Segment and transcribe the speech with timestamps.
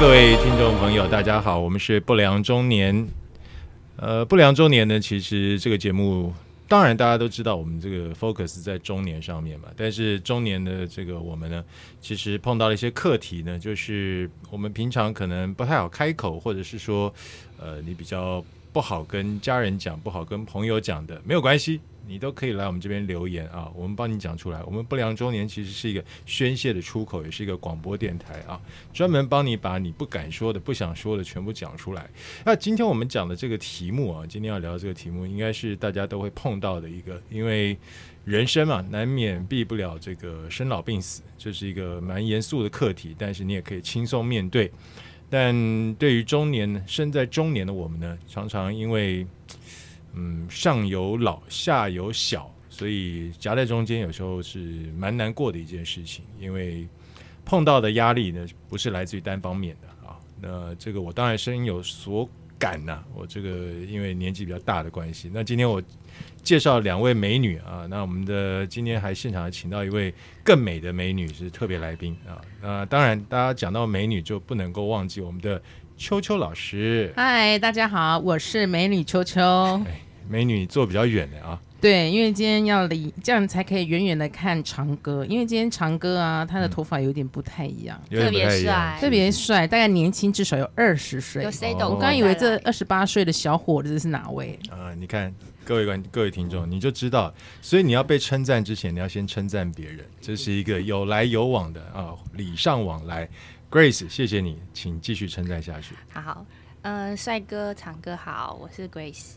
[0.00, 3.06] 各位听众朋友，大家好，我们是不良中年。
[3.96, 6.32] 呃，不良中年呢，其实这个节目，
[6.66, 9.68] 当然大家都知道，我们这个 focus 在中年上面嘛。
[9.76, 11.62] 但是中年的这个我们呢，
[12.00, 17.12] 其实碰到了一些课题呢，就是我们平常可能不太好开口，或者是说，
[17.58, 21.78] 呃，你比较不好跟家人讲，不好跟朋友讲的，没有关系。
[22.06, 24.62] 你都可以来我们这边留言啊，我们帮你讲出来。
[24.64, 28.60] 我们不良中年其实是一个宣泄的出口，也是一个广播电台啊，
[28.92, 32.08] 专门帮你把你不敢说的、不想说的全部讲出来。
[32.44, 37.78] 那今天我们讲的这个题目啊，今天要聊这个题目，应该是大家都会碰到的一个，因为
[38.24, 44.70] 人生嘛，难免避不了这个生老病死，这是一个蛮严肃的课题，但是你也可以轻松面对。
[45.28, 49.26] 但对于中年身在中年的我们呢，常常因为。
[50.14, 54.58] 嗯，上有老，下有小，所以夹在中间有时候是
[54.96, 56.88] 蛮难过的一件事情，因为
[57.44, 60.18] 碰到的压力呢，不是来自于单方面的啊。
[60.40, 62.28] 那这个我当然声音有所
[62.60, 63.48] 感呐，我这个
[63.88, 65.30] 因为年纪比较大的关系。
[65.34, 65.82] 那今天我
[66.42, 72.38] 介绍两位美女啊，那我们的今天还现场请到一位更美的美女是特别来宾啊。
[72.60, 75.60] 那当然，大家讲到美女就不能够忘记我们的。
[75.96, 79.42] 秋秋老师，嗨，大家好，我是美女秋秋。
[79.86, 81.60] 哎，美女坐比较远的啊。
[81.80, 85.24] 对，因为今天要离，这样才可以远远的看长哥。
[85.24, 91.42] 因为今天长哥啊，他的头发有点不太一样，特别帅，特别帅，大概年轻至少有二十岁。
[91.42, 91.92] 有谁懂？
[91.94, 94.92] 我刚以为这二十八岁的小伙子是哪位啊？
[94.94, 103.28] 你看，各位观各位听众，你就知道，所以你要被称赞之前，你要先称赞别人，这是一个有来有往的啊，礼尚往来。
[103.70, 105.94] Grace，谢谢你，请继续称赞下去。
[106.12, 106.44] 好，
[106.82, 109.36] 嗯，帅哥、长哥好，我是 Grace。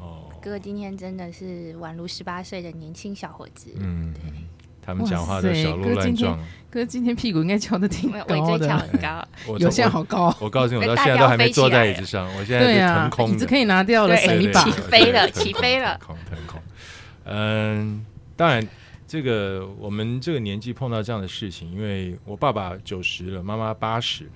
[0.00, 3.70] 哦，哥今天真的是宛如十八岁的年轻小伙子。
[3.78, 4.22] 嗯，对，
[4.80, 6.38] 他们讲话都小鹿乱撞。
[6.70, 9.26] 哥今天屁股应该翘的挺高的， 很高。
[9.46, 10.34] 我现在好高。
[10.40, 16.62] 我告诉你，我到现在都还没坐在椅子上，我现在是腾空椅子可以拿掉了，起飞了，起飞了，腾空，腾空。
[17.24, 18.04] 嗯，
[18.36, 18.66] 当然。
[19.04, 24.26] 这个我们这个年纪碰到这样的事情，因为我爸爸九十了，妈妈八十。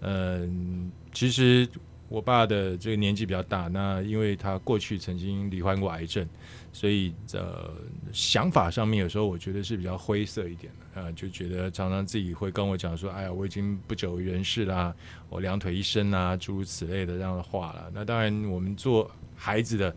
[0.00, 1.68] 嗯，其实
[2.10, 6.28] 我爸的这个年纪比较大，那因为他过去曾经罹患过癌症，
[6.72, 7.70] 所以呃
[8.12, 14.92] 想法上面有时候我觉得是比较灰色一点的啊，就觉得常常自己会跟我讲说：“哎呀，我已经不久于人世啦，
[15.28, 19.96] 我两腿一伸啊，诸如此类的这样的话了。”那当然，我们做孩子的，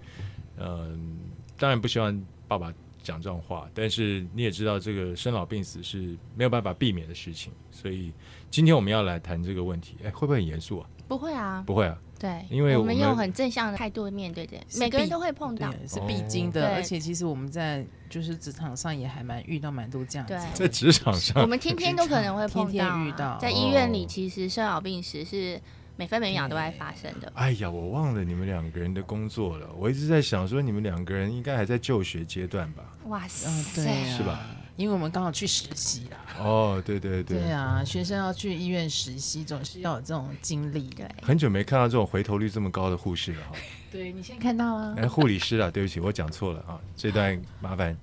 [0.60, 1.18] 嗯，
[1.58, 2.72] 当然不希望爸爸。
[3.04, 8.12] 讲这种话，但是你也知道，这个生老病死是没有办法避免的事情，所以
[8.50, 9.98] 今天我们要来谈这个问题。
[10.04, 10.90] 哎，会不会很严肃啊？
[11.08, 11.96] 不会啊，不会啊。
[12.18, 16.74] 对，因为我们用很正向的态度面对的，每个人都会碰到，是必经的。
[16.74, 20.26] 而且其实我们在就是职场上也还蛮遇到蛮多这样。
[20.26, 22.98] 子，在职场上，我们天天都可能会碰到。
[23.00, 25.60] 遇到，在医院里，其实生老病死是。
[25.96, 27.32] 每分每秒都在发生的。
[27.36, 29.70] 哎呀，我忘了你们两个人的工作了。
[29.78, 32.84] 我一直在想说，你们两个人应该还在就学阶段吧？
[33.06, 34.40] 哇塞，对，是吧？
[34.76, 36.18] 因为我们刚好去实习啦。
[36.40, 37.42] 哦，对对对。
[37.42, 40.90] 对啊，学生要去医院实习，总是要有这种经历。
[40.90, 43.56] 的，很久没看到这种回头率这么高的护士了哈。
[43.92, 44.96] 对你先看到啊？
[44.98, 46.82] 哎，护理师啊，对不起，我讲错了啊。
[46.98, 47.96] 这段麻烦，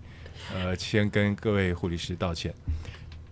[0.54, 2.54] 呃，先跟各位护理师道歉。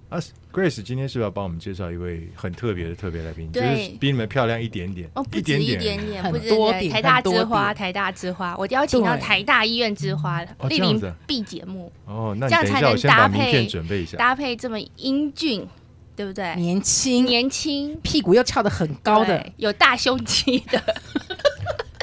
[0.09, 0.19] 啊
[0.51, 3.53] ，Grace 今天是不是要帮我们介绍一位很特别的特别来宾？
[3.53, 3.67] 就是
[4.01, 6.91] 比你们漂亮一点点哦，不止一点点，很多点。
[6.91, 11.93] 台大之花，台大之花，我邀请到台大医院之花莅临 B 节目。
[12.07, 15.69] 哦，那这样才能搭配准备一下，搭配这么英俊，
[16.17, 16.55] 对不对？
[16.57, 20.83] 年轻，年轻，屁股又翘得很高的，有大胸肌的。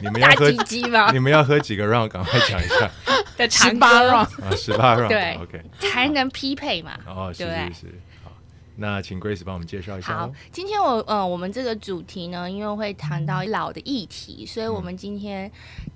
[0.05, 1.09] 你们要喝鸡吗？
[1.13, 2.07] 你们要喝几个 round？
[2.09, 2.89] 赶快讲一下。
[3.35, 6.97] 的十八 round 啊，十八 round 对，OK，才能匹配嘛。
[7.07, 8.01] 哦，是是是。
[8.23, 8.31] 好，
[8.77, 10.15] 那请 Grace 帮我们介绍一下。
[10.15, 15.51] 好，今天我呃，我们这个主题呢，因为会谈到老的议题，所以我们今天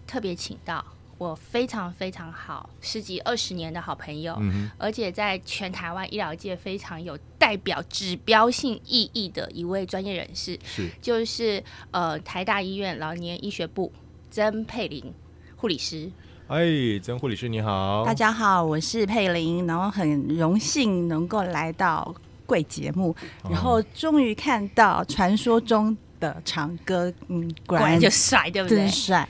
[0.05, 0.83] 特别请到
[1.17, 4.37] 我非常非常好十几二十年的好朋友，
[4.77, 13.91] 而且在全台湾医疗界非常有代表指标性意义的一位专业人士，是就是呃台大医院老年医学部
[14.29, 15.13] 曾佩玲
[15.55, 16.09] 护理师。
[16.47, 22.13] 哎，曾护理师你好，大家好，我是佩玲，然后很荣幸能够来到
[22.45, 23.15] 贵节目，
[23.49, 28.77] 然后终于看到传说中的长歌，嗯，果然就帅，对不对？
[28.79, 29.27] 真帅。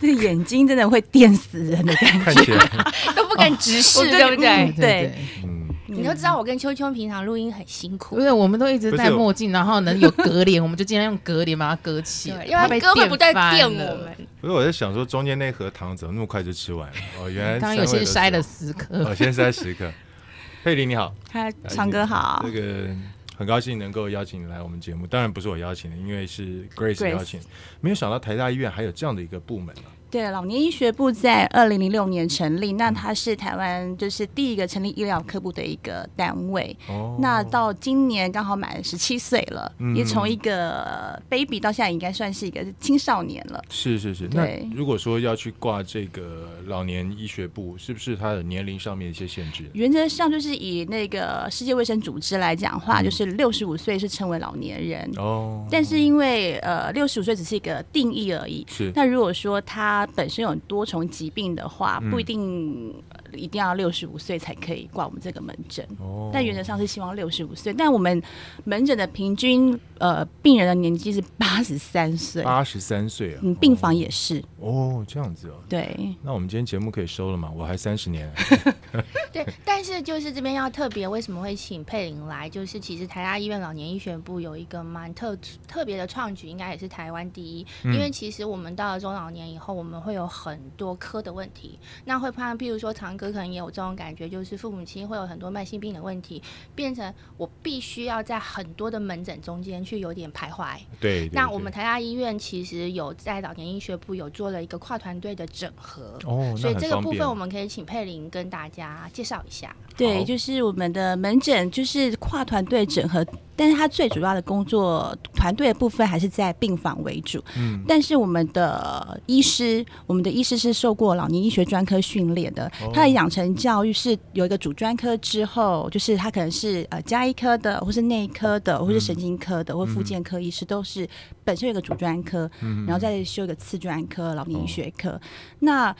[0.00, 2.56] 这眼睛真的会电死人的感觉，
[3.16, 4.72] 都不敢直视， 对不对？
[4.76, 5.12] 对，
[5.44, 5.53] 嗯，
[5.86, 8.32] 你都知道我跟秋秋平常录音很辛苦，不是？
[8.32, 14.16] 我们都一直戴墨镜，然后能有隔帘，我们就尽量用隔帘把它隔起，因为胳膊不带电我们。
[14.40, 16.94] 不是，我在想说，中间那盒糖怎么那么快就吃完了？
[17.20, 19.90] 哦，原来刚刚有些塞了十颗，哦，先塞十颗。
[20.64, 22.42] 佩林你好，嗨，长哥好。
[22.46, 22.88] 这个
[23.36, 27.38] 很高兴能够邀请你来我们节目，当然不是我邀请的，因为是 Grace Grace 邀请。
[27.82, 29.92] 没有想到台大医院还有这样的一个部门啊！
[30.14, 36.76] 对，老年医学部在二零零六年成立，那它是台湾就是第一个成立医疗科部的一个单位。
[36.86, 43.60] 哦，那到今年刚好满十七岁了，嗯也从一个 baby 到现在应该算是一个青少年了。
[43.68, 44.28] 是是是。
[44.30, 49.64] 那对如果说要去挂这个老年医学部，是不是它的年龄上面一些限制？
[49.72, 55.10] 原则上就是以那个世界卫生组织来讲话，嗯就是六十五岁是称为老年人。
[55.16, 65.86] 哦，但是因为呃六十五岁只是一个定义而已，是那如果说他本身有多重疾病的话，嗯不一定呃一定要六十五岁才可以挂我们这个门诊。
[65.98, 68.22] 哦，但原则上是希望六十五岁，但我们
[68.64, 75.54] 门诊的平均呃病人的年纪是八十三岁，八十三岁啊，嗯，病房也是，哦，这样子哦。
[75.68, 77.50] 对，那我们今天节目可以收了吗？
[77.54, 78.30] 我还三十年。
[79.32, 82.48] 对，但是就是这边要特别，为什么会请佩玲来？
[82.48, 85.36] 就是其实台大医院老年医学部有一个蛮特
[85.66, 87.66] 特别的创举，应该也是台湾第一。
[87.84, 96.42] 因为其实我们到了中老年以后，我们会有很多科的问题，那会怕，譬如说长哥可能也有这种感觉，就是父母亲会有很多慢性病的问题，
[96.74, 100.76] 变成我必须要在很多的门诊中间去有点徘徊。
[101.00, 106.18] 对，对那我们台大医院其实有在老年医学部有做了一个跨团队的整合。
[106.24, 109.74] 哦，所以这个部分我们可以请佩玲跟大家介绍一下。
[109.96, 113.24] 对，就是我们的门诊就是跨团队整合，
[113.54, 117.42] 但是它最主要的工作团队的部分还是在病房为主。
[117.56, 131.08] 嗯，但是我们的医师，我们的医师是受过老年医学专科训练的，哦他的养成教育是有一个主专科之后，就是他可能是呃加医科的，或是内科的，或是神经科的，或附件科医师，都是
[131.42, 135.18] 本身有一个主专科，嗯然后再修一个次专科老年医学科。
[135.60, 135.94] 那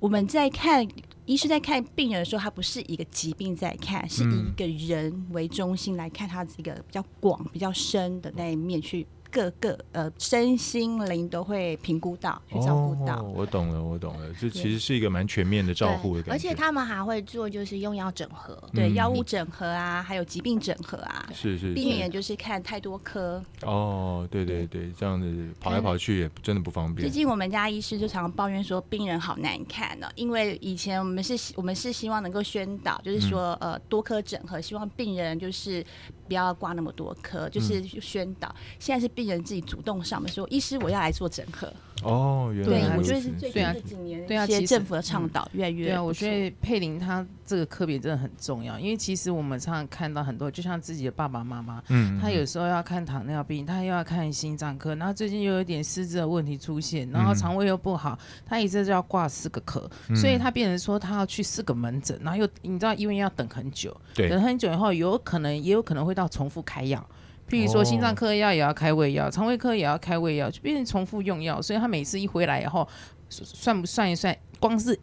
[0.00, 0.86] 我们在看
[1.24, 9.06] 医师在看病人的时候，他不是一个疾病在看，是以嗯一个人为中心来看他这个比较广、比较深的那一面去。
[9.36, 13.20] 各个呃身心灵都会评估到，去照顾到。
[13.20, 13.32] 哦。
[13.36, 16.32] 我懂了，我懂了，这其实是一个蛮全面的照顾的，感觉。
[16.32, 18.56] 而且他们还会做就是用药整合。
[18.72, 23.44] 对嗯药物整合啊，还有疾病整合啊，是是是避免就是看太多科。
[23.60, 27.06] 哦，对对对，这样子跑来跑去也真的不方便。
[27.06, 35.84] 最近我们家医师就常常抱怨说病人好难看哦，因为以前我们是我们是希望能够宣导，就是说、嗯呃多科整合，希望病人就是
[36.26, 38.54] 不要挂那么多科，就是嗯宣导。
[38.78, 41.72] 现在是病人自己主动上门说，医师我要来做整合。
[42.02, 57.36] 哦，原对来，对我觉得是最近这几年对啊其实一些政府的倡导越来越对啊，我觉得佩林他这个科别真的很重要，因为其实我们常常看到很多，就像自己的爸爸妈妈，嗯，他有时候要看糖尿病，他又要看心脏科，然后最近又有点失智的问题出现，然后嗯。
[57.36, 64.28] 肠胃又不好，他一次就要挂四个科，所以他变成说他要去四个门诊，然后又你知道医院要等很久，对。
[64.28, 67.06] 等很久以后，有可能也有可能会到重复开药。
[67.48, 71.62] 譬如说，心脏科药也要开胃药，肠胃科也要开胃药，就变成重复用药。
[71.62, 72.88] 所以他每次一回来以后，
[73.28, 74.98] 算不算一算，光是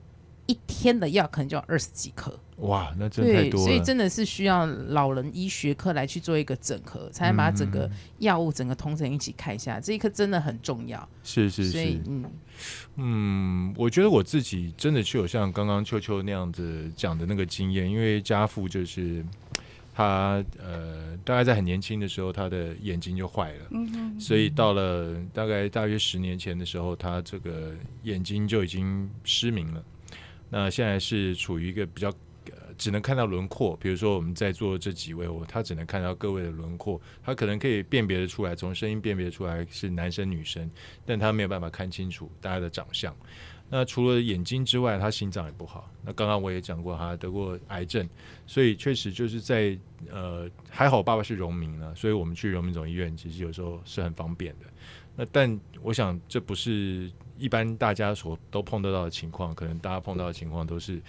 [0.45, 2.37] 一天的药可能就要二十几颗。
[2.57, 3.65] 哇，那真的太对，多了。
[3.65, 9.79] 所以真的是需要老人医学科来去做一个整合，才能把整个药物整个通程一起看一下。
[9.79, 11.07] 这一颗真的很重要。
[11.23, 12.31] 是是所以是，嗯，
[12.97, 19.25] 嗯，我觉得我自己真的就有像刚刚秋秋那样子讲的那个经验，因为家父就是
[19.93, 27.73] 他呃，大概在很年轻的时候，他的眼睛就坏了，嗯所以到了大概大约十年前的时候，他这个
[28.03, 29.83] 眼睛就已经失明了。
[30.49, 32.09] 那现在是处于一个比较。
[32.51, 40.69] 呃只能看到轮廓，比如说我们在座的这几位，我他只能看到各位的轮廓，他可能可以辨别的出来，从声音辨别出来是男生女生，
[41.05, 43.15] 但他没有办法看清楚大家的长相。
[43.75, 45.89] 那除了眼睛之外，他心脏也不好。
[46.03, 48.07] 那刚刚我也讲过，他得过癌症，
[48.45, 49.75] 所以确实就是在
[50.11, 54.67] 呃，还好我爸爸是荣民呢，所以我们去荣民总医院其实有时候是很方便的。
[55.15, 61.01] 那但我想这不是一般大家所都碰得到的情况，可能大家碰到的情况都是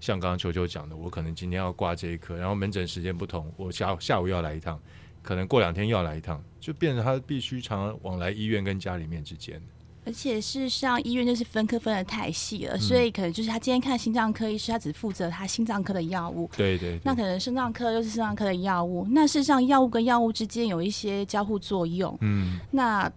[0.00, 4.80] 像刚刚球球讲的，我可能今天要挂这一科，然后门诊时间不同，我下下午要来一趟，
[5.22, 9.60] 可能过两天又要来一趟，就变成他必须常常往来医院跟家里面之间。
[10.06, 22.16] 而且事实上，医院就是分科分的太细嗯了，所以可能就是他今天看心脏科医师，他只负责他心脏科的药物，对对对那可能肾脏科又是肾脏科的药物，那事实上药物跟药物之间有一些交互作用。
[22.20, 23.10] 嗯，那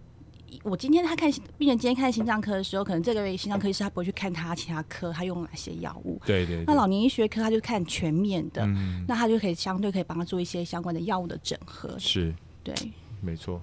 [0.64, 6.20] 我今天他看病人今天看心脏科的时候，可能这个月心脏科医师他不会去看他其他科他用哪些药物。
[6.26, 6.64] 对对对。
[6.66, 11.96] 那老年医学科他就看全面的，嗯，那他就可以相对可以帮他做一些相关的药物的整合。
[12.00, 12.74] 是对，
[13.20, 13.62] 没错。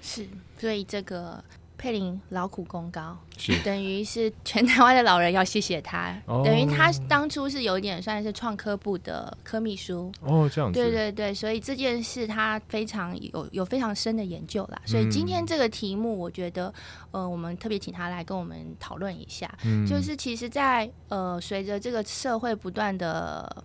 [0.00, 1.42] 是，所以这个
[1.78, 3.56] 佩林劳苦功高，是。
[3.62, 6.42] 等于是全台湾的老人要谢谢他，哦。
[6.44, 10.12] 等于他当初是有点算是创科部的科秘书。
[10.20, 14.82] 哦，这样子，对对对，所以这件事他非常有有非常深的研究啦。
[14.84, 16.74] 所以今天这个题目，我觉得
[17.12, 19.86] 呃，我们特别请他来跟我们讨论一下，嗯。
[19.86, 23.64] 就是其实在，呃随着这个社会不断的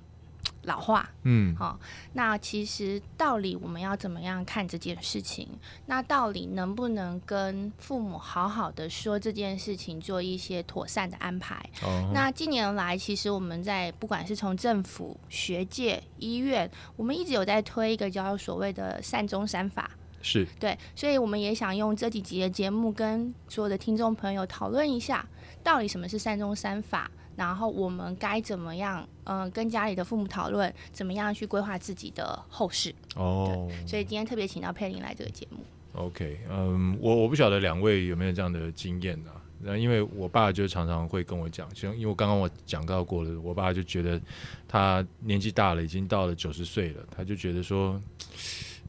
[0.63, 1.79] 老化，嗯好、
[2.13, 5.47] 那其实道理我们要怎么样看这件事情？
[5.85, 11.55] 那到底能不能跟父母好好的说这件事情，做一些妥善的安排？
[11.81, 19.91] 哦，那近年来，其实我们在不管是从政府、学界、医院，我们一直有在推一个叫所谓的善终三法。
[20.25, 25.27] 是对，所以我们也想用这几集的节目跟所有的听众朋友讨论一下，
[25.61, 32.93] 到底什么是善终三法，然后我们该怎么样，嗯、跟家里的父母讨论，怎么样去规划自己的后事。
[33.15, 35.57] 哦所以今天特别请到佩玲来这个节目。
[35.93, 39.41] ，OK，嗯，我我不晓得两位有没有这样的经验啊？
[39.65, 44.19] 那因为我爸就常常会跟我讲，像因为我刚刚我讲到过了，我爸就觉得
[44.67, 48.01] 他年纪大了，已经到了九十岁了，他就觉得说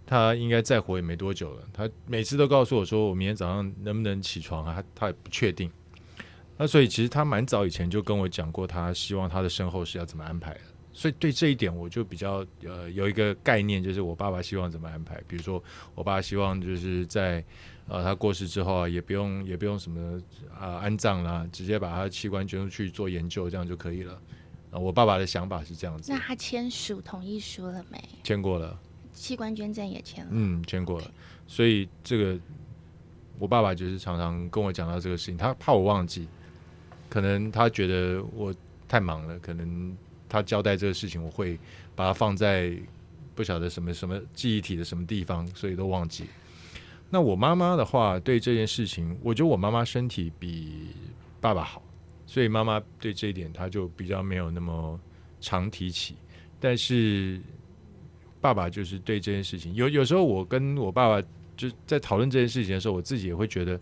[0.05, 1.63] 他应该再活也没多久了。
[1.73, 4.75] 他每次都告诉我说，我明天早上能不能起床啊？
[4.75, 5.71] 他他也不确定。
[6.57, 10.61] 那所以其实他蛮早以前就跟我讲过，他希望他的身后事要怎么安排的。
[10.93, 15.21] 所以对这一点，我就比较呃有一个概念，就是我爸爸希望怎么安排。
[15.27, 15.61] 比如说，
[15.97, 17.45] 我爸希望就是在
[17.89, 20.23] 呃他过世之后啊，也不用也不用什么
[20.57, 24.15] 啊、安葬啦，直接把他器官捐出去做研究，这样就可以了。
[24.71, 27.99] 啊、我爸爸的想法是这样子那，他签署同意书了没？
[28.23, 28.79] 签过了，
[29.13, 30.31] 器官捐赠也签了。
[30.33, 31.11] 嗯，签过了。
[31.49, 32.39] 所以这个
[33.41, 36.29] 我爸爸就是常常跟我讲到这个事情，他怕我忘记，
[37.09, 38.55] 可能他觉得我
[38.89, 39.97] 太忙了，可能
[40.29, 41.59] 他交代这个事情，我会
[41.95, 42.77] 把它放在
[43.35, 46.25] 不晓得什么什么记忆体的什么地方，所以都忘记。
[47.11, 50.89] 那我妈妈的话，对这件事情，我觉得我妈妈身体比
[51.41, 51.81] 爸爸好，
[52.27, 54.99] 所以妈妈对这一点，她就比较没有那么
[55.41, 56.17] 常提起。
[56.59, 57.41] 但是
[58.41, 61.25] 爸爸就是对这件事情，有有时候我跟我爸爸
[61.57, 63.81] 就在讨论这件事情的时候，我自己也会觉得，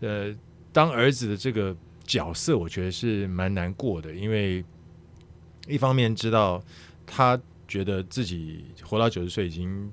[0.00, 0.36] 呃，
[0.72, 1.76] 当儿子的这个
[2.08, 4.64] 角色，我觉得是蛮难过的，因为
[5.66, 6.60] 一方面知道
[7.06, 7.38] 他
[7.68, 9.92] 觉得自己活到九十岁已经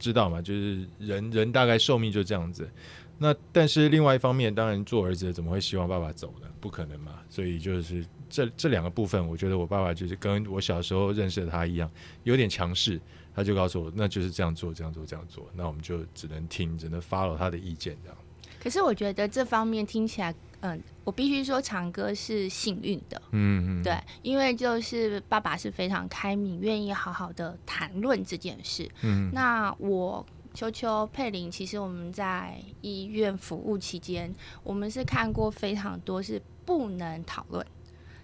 [0.00, 2.68] 知道嘛，就是人人大概寿命就这样子。
[3.16, 6.48] 那但是另外一方面，当然做儿子怎么会希望爸爸走呢？
[6.60, 7.12] 不可能嘛。
[7.30, 11.88] 所以就是这这两个部分，我觉得我爸爸就是跟我小时候认识的他一样，
[12.24, 13.00] 有点强势。
[13.36, 15.48] 他就告诉我，那就是这样做，这样做，这样做。
[15.54, 18.16] 那我们就只能听，只能 follow 他的意见，这样。
[18.60, 28.90] 可是我觉得这方面听起来，嗯，我必须说长哥是幸运的，嗯嗯，对，因为就是爸爸是非常开明，愿意好好的谈论这件事。
[29.02, 37.64] 嗯，那我秋秋佩林，其实我们在医院服务期间，我们是看过非常多是不能讨论，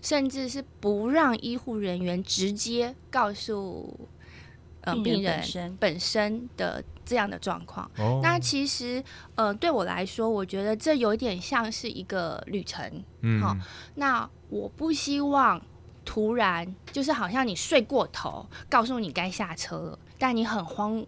[0.01, 4.09] 甚至是不让医护人员直接告诉
[4.81, 7.91] 呃病人本身的这样的状况。
[7.99, 9.03] 哦，那其实，
[9.35, 12.89] 呃，对我来说，我觉得这有点像是一个旅程。
[13.23, 13.57] 嗯好
[13.97, 15.61] 那我不希望
[16.05, 21.05] 突然就是好像你睡过头，告诉你该下车了，但你很慌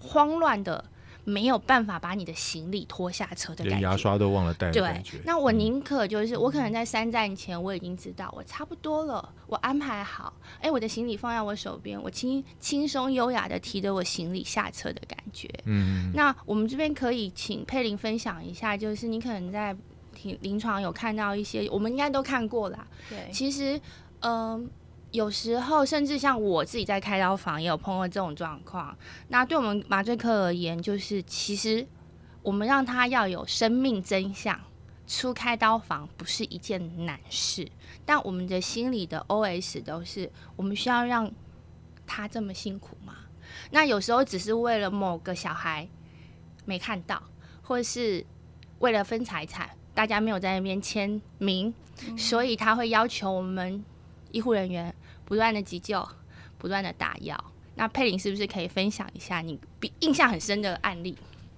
[0.00, 0.84] 慌乱的
[1.24, 3.70] 没有办法把你的行李拖下车的感觉。
[3.70, 15.48] 连牙刷都忘了带的对感觉。，那我宁可就是我可能在三站前我已经知道我差不多了，我安排好，哎，我的行李放在我手边，我轻轻松优雅的提着我行李下车的感觉。
[15.64, 19.76] 嗯，那我们这边可以请佩玲分享一下，就是你可能在
[20.22, 22.86] 临临床有看到一些，我们应该都看过啦。
[23.08, 23.80] 对，其实，
[24.20, 24.68] 嗯、
[25.14, 28.98] 有时候甚至像我自己在开刀房也有碰过这种状况。
[29.28, 31.86] 那对我们麻醉科而言，就是其实
[32.42, 34.60] 我们让他要有生命真相，
[35.06, 37.70] 出开刀房不是一件难事，
[38.04, 41.30] 但我们的心里的 OS 都是：我们需要让
[42.04, 43.14] 他这么辛苦吗？
[43.70, 45.86] 那有时候只是为了某个小孩
[46.64, 47.22] 没看到，
[47.62, 48.26] 或是
[48.80, 51.72] 为了分财产，大家没有在那边签名，
[52.18, 53.84] 所以他会要求我们
[54.32, 54.92] 医护人员
[55.24, 56.06] 不断的急救，
[56.58, 57.42] 不断的打药。
[57.74, 61.16] 那佩玲是不是可以分享一下你比印象很深的案例？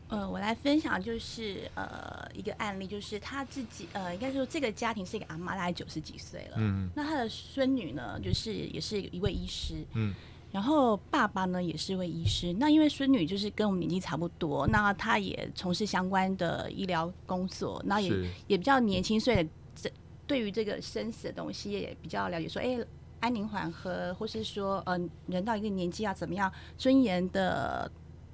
[0.08, 6.56] 呃，我来分享就是呃一个案例，就是他自己呃，应该说这个家庭是一个阿妈，大概九十几岁了。
[6.58, 9.74] 嗯，那他的孙女呢，就是也是一位医师。
[9.94, 10.14] 嗯。
[10.52, 18.10] 然后爸爸呢也是一位医师，那因为孙女就是跟我们年纪差不多，那她也从事相关的医疗工作，那也
[18.46, 19.90] 也比较年轻，所以这
[20.26, 22.78] 对于这个生死的东西也比较了解，说哎
[23.20, 27.90] 安宁缓和，或是说呃人到一个年纪要怎么样尊严的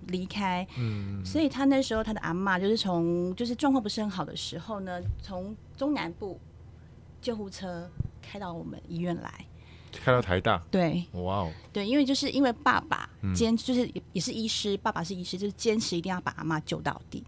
[0.09, 0.67] 离开。
[0.79, 6.41] 嗯，所以他那时候他的阿妈就是从就是状况不是很好的时候呢，从中南部
[7.21, 7.89] 救护车
[8.21, 9.47] 开到我们医院来。
[9.95, 17.23] 开到台大，对哇哦，对，因为就是因为爸爸坚就是也也是医师，爸爸是医师，就是坚持一定要把阿妈救到底。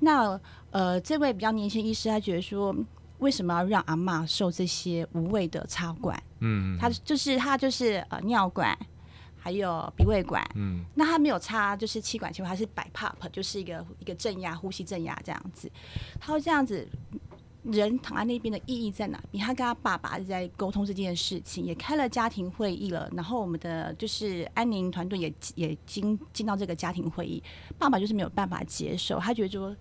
[0.00, 2.74] 那呃，这位比较年轻医师，他觉得说，
[3.22, 6.20] 为什么要让阿妈受这些无谓的插管？
[6.40, 8.76] 嗯，他就是他就是呃尿管，
[9.38, 15.70] 还有鼻胃管，嗯，那他没有插就是气管切，他是摆 pop，就是一个一个镇压呼吸镇压这样子。
[16.18, 16.84] 他会这样子，
[17.62, 19.46] 人躺在那边的意义在哪边？
[19.46, 23.08] 他跟他爸爸在沟通这件事情，也开了家庭会议了。
[23.14, 27.40] 然后我们的就是安宁团队也也进进到这个家庭会议，
[27.78, 29.76] 爸爸就是没有办法接受，他觉得说，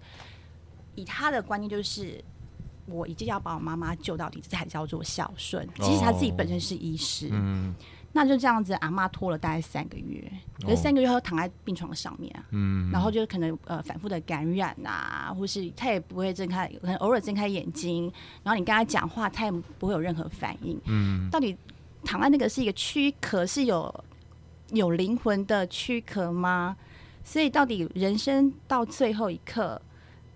[0.94, 2.24] 以他的观念就是。
[2.86, 5.68] 我一定要把我妈妈救到底，这才叫做孝顺。
[5.76, 7.74] 即使他自己本身是医师，嗯，
[8.12, 18.12] 那就这样子，阿妈拖了大概三个月，可是三个月后躺在病床上面，嗯，然后就可能呃反复的感染啊，或是他也不会睁开，可能偶尔睁开眼睛，
[18.44, 20.80] 然后你跟他讲话，他也不会有任何反应。
[20.86, 21.56] 嗯，到底
[22.04, 24.04] 躺在那个是一个躯壳，是有
[24.72, 26.76] 有灵魂的躯壳吗？
[27.24, 29.80] 所以到底人生到最后一刻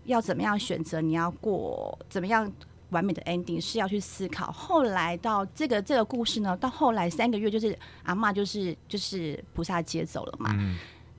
[0.06, 1.02] 要怎么样选择？
[1.02, 2.52] 你要过怎么样
[2.90, 4.52] 完美的 ending 是要去思考。
[4.52, 10.52] 后来到这个这个故事呢，到后来三个月就是阿妈就是就是菩萨接走了嘛。
[10.58, 10.78] 嗯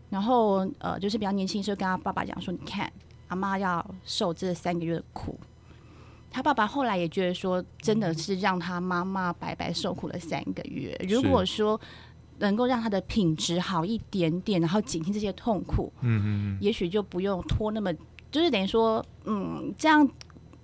[0.09, 2.90] 然后呃，就是比较年轻的时候跟他爸爸讲说：“你看，
[3.26, 5.37] 阿妈要受这三个月的苦。”
[6.31, 10.97] 他爸爸后来也觉得说，真的是让他妈妈白白受苦了三个月。
[11.09, 11.78] 如果说
[12.38, 17.93] 能够让他的品质好一点点，然后减轻这些痛苦，嗯嗯也许就不用拖那么，
[18.37, 20.07] 就是等于说，嗯，这样，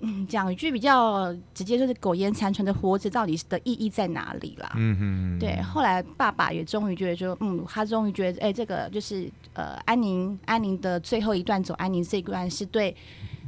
[0.01, 4.71] 嗯，讲一句比较直接，就是苟延残喘的活着，到底的意义在哪里啦？
[4.77, 12.95] 嗯嗯，对，后来爸爸也终于觉得说，嗯，他终于觉得，哎、这个就是呃，安宁安宁的最后一段走安宁这一段是对，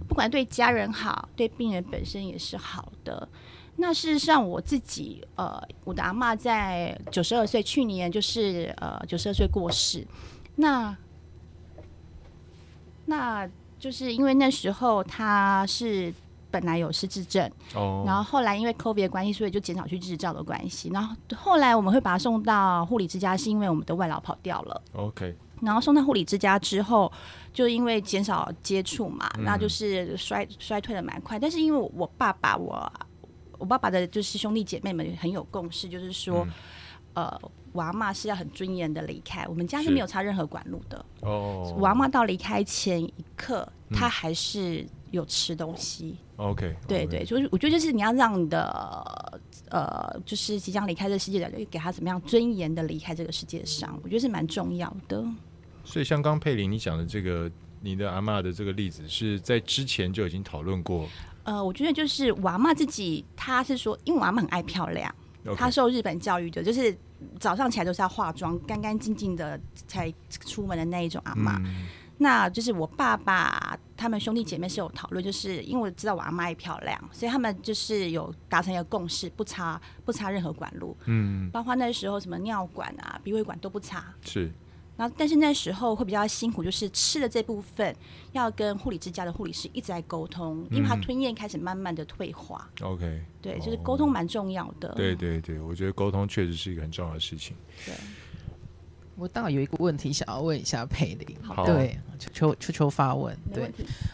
[0.09, 3.29] 不管对家人好，对病人本身也是好的。
[3.77, 10.07] 那事实上，我自己呃，我的阿妈在九十二岁，去年就是呃九十二岁过世。
[10.57, 10.97] 那
[13.07, 13.47] 那
[13.85, 16.11] 就是因为那时候他是
[16.51, 20.89] 本来有失智症，哦，然后后来因为 COVID 的关系，所以就减少去日照的关系。
[20.89, 24.83] 然后后来我们会把他送到护理之家，是因为我们的外劳跑掉了。
[24.95, 27.13] OK，然后送到护理之家之后，
[27.53, 31.39] 就因为减少接触嘛，嗯那就是衰衰退的蛮快。
[31.39, 32.91] 但是因为我爸爸，我
[33.59, 36.49] 我爸爸的就是兄弟姐妹们很有共识，就是说，
[37.15, 37.41] 呃，
[37.73, 41.05] 我阿妈是要很尊严的离开，我们家是是没有插任何管路的。
[41.23, 46.17] 哦，我阿妈到离开前一刻，嗯她还是有吃东西。
[46.37, 55.25] OK，对对，就是我觉得就是你要让你的呃，就是即将离开这个世界的人，给他怎么样尊严的离开这个世界上，我觉得是蛮重要的。
[55.85, 57.49] 所以像刚佩林你讲的这个，
[57.81, 61.07] 你的阿嬷的这个例子是在之前就已经讨论过
[61.45, 65.15] 呃，我觉得就是我阿妈自己，她是说，因为我阿妈很爱漂亮，
[65.57, 66.97] 她受日本教育的，就是
[67.41, 71.59] 早上起来都是要化妆，干干净净的才出门的那一种阿妈。
[71.65, 71.87] 嗯。
[72.17, 84.05] 那就是我爸爸他们兄弟姐妹是有讨论，就是因为我知道我阿妈也漂亮，所以他们就是有达成一个共识，不插不插任何管路，嗯，包括那时候什么尿管啊、鼻胃管都不插。
[84.23, 84.49] 是
[84.97, 87.95] 然后，但是那时候会比较辛苦，就是吃的这部分
[88.33, 92.71] 要跟护理之家的护理师一直在沟通，因为他嗯吞咽开始慢慢的退化。
[92.81, 94.93] OK，对，就是哦沟通蛮重要的。
[94.95, 97.57] 对对对，我觉得沟通确实是一个很重要的事情。
[97.85, 97.95] 对
[99.17, 103.71] 我倒有一个问题想要问一下佩玲，对，求求求求发问，对。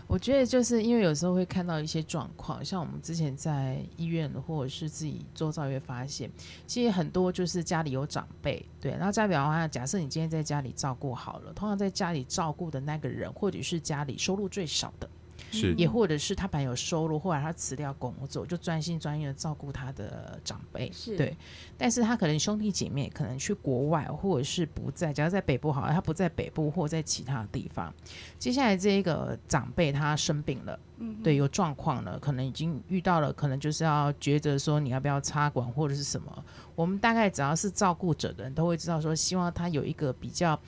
[0.06, 6.30] 我觉得就是因为有时候会看到一些状况，像我们之前在医院或者是自己周遭也会发现，
[6.66, 15.08] 其实很多就是家里有长辈，对，然后再比方说，假设你今天在家里照顾好了，通常在家里照顾的那个人，或者是家里收入最少的，
[15.50, 21.36] 是也或者是他本来有收入，后来他辞掉工作，就专心专意的照顾他的长辈，是对。
[21.76, 27.92] 但是他可能兄弟姐妹可能去国外，或者是不在，假如在北部好了，他不在北部或在其他地方。
[28.38, 30.78] 接下来这一个长辈他生病了，
[31.22, 36.44] 对，有状况了，可能已经遇到了，可能就是要抉择说你要不要插管或者是什么。
[36.74, 40.58] 我们大概只要是照顾者的人都会知道说，希望他有一个比较。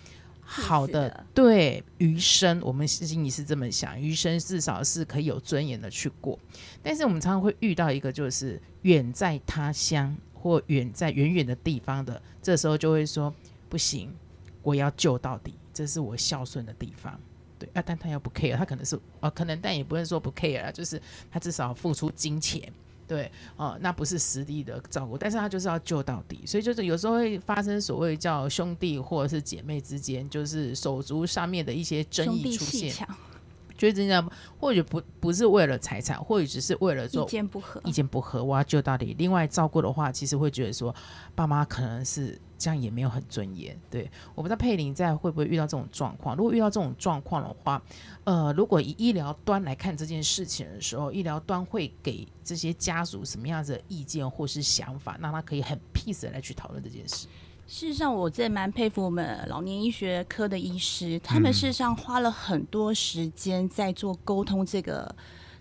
[0.52, 6.38] 好的对余生，我们心里是这么想，余生至少是可以有尊严的去过。
[6.82, 13.34] 但是我们常常会遇到一个，就是远在他乡或远在远远的地方的，这时候就会说
[13.70, 14.14] 不行，
[14.62, 17.18] 我要救到底，这是我孝顺的地方。
[17.58, 22.70] 对啊，但他又不 care，他可能是啊，可能但也不是说不 care 啊，就是他至少付出金钱，
[23.06, 32.94] 对，哦，那不是实力的照顾，但是他就是要救到底，所以就是有时候会发生所谓叫兄弟或者是姐妹之间，就是手足上面的一些争议出现，
[33.82, 37.90] 就是这样，或许不不是为了财产，或许只是为了说意见不合意。
[37.90, 39.14] 见不合，我要救到底。
[39.18, 40.94] 另外照顾的话，其实会觉得说，
[41.34, 43.76] 爸妈可能是这样也没有很尊严。
[43.90, 46.36] 对，我不知道佩林在会不会遇到这种状况。
[46.36, 47.82] 如果遇到这种状况的话，
[48.24, 57.26] 呃，如果以医疗端来看这件事情的时候，医疗端会给这些家属什么样子的意见或是想法，让他可以很 peace 的来去讨论这件事。
[57.66, 65.14] 事实上，我真的蛮佩服我们老年医学科的医师，他们嗯事实上花了很多时间在做沟通这个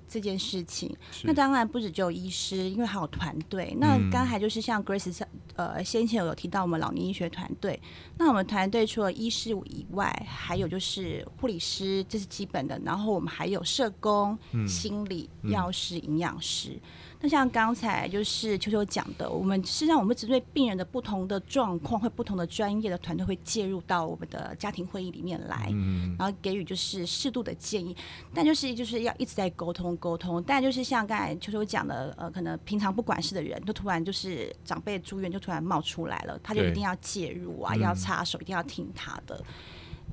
[0.09, 0.93] 这件事情。
[1.23, 3.73] 那当然不止只有医师，因为还有团队。
[3.79, 5.23] 那嗯刚才就是像 Grace
[5.55, 7.79] 呃先前有提到我们老年医学团队，
[8.17, 12.77] 那我们团队除了医师以外，还有就是护理师，这是基本的。
[12.83, 16.77] 然后我们还有社工、嗯心理、药师、营养师。
[17.23, 27.95] 那像刚才就是秋秋讲的，我们实际上我们只对病人的不同的状况，会不同的专业的团队会介入到我们的家庭会议里面来，嗯然后给予就是适度的建议，
[28.33, 39.39] 但就是就是要一直在沟通沟通，但就是像刚才秋秋讲的，呃，可能平常不管事的人，就突然就是长辈住院就突然冒出来了，他就一定要介入啊，嗯要插手，一定要听他的。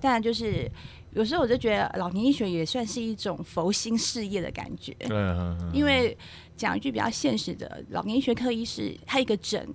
[0.00, 0.70] 但就是
[1.12, 6.16] 有时候我就觉得老年医学也算是一种佛心事业的感觉，对，嗯因为
[6.58, 9.66] 讲一句比较现实的，老年医学科医师他一个诊